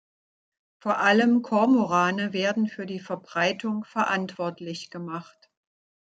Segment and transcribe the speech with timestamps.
[0.79, 5.51] Vor allem Kormorane werden für die Verbreitung verantwortlich gemacht.